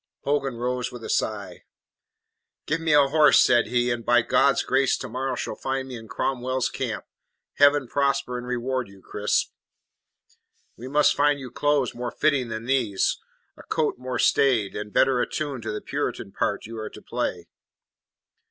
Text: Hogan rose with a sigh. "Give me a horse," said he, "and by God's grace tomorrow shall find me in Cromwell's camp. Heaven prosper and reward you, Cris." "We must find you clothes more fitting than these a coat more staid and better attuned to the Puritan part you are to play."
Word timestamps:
Hogan 0.23 0.55
rose 0.57 0.91
with 0.91 1.03
a 1.03 1.11
sigh. 1.11 1.63
"Give 2.65 2.81
me 2.81 2.91
a 2.91 3.05
horse," 3.09 3.39
said 3.39 3.67
he, 3.67 3.91
"and 3.91 4.03
by 4.03 4.23
God's 4.23 4.63
grace 4.63 4.97
tomorrow 4.97 5.35
shall 5.35 5.53
find 5.53 5.89
me 5.89 5.95
in 5.95 6.07
Cromwell's 6.07 6.69
camp. 6.69 7.05
Heaven 7.57 7.87
prosper 7.87 8.39
and 8.39 8.47
reward 8.47 8.87
you, 8.87 8.99
Cris." 8.99 9.51
"We 10.75 10.87
must 10.87 11.15
find 11.15 11.39
you 11.39 11.51
clothes 11.51 11.93
more 11.93 12.09
fitting 12.09 12.47
than 12.47 12.65
these 12.65 13.19
a 13.55 13.61
coat 13.61 13.99
more 13.99 14.17
staid 14.17 14.75
and 14.75 14.91
better 14.91 15.21
attuned 15.21 15.61
to 15.61 15.71
the 15.71 15.81
Puritan 15.81 16.31
part 16.31 16.65
you 16.65 16.79
are 16.79 16.89
to 16.89 17.01
play." 17.03 17.47